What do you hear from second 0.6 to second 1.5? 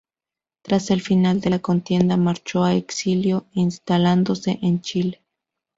Tras el final